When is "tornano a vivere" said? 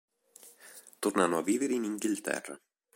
0.97-1.75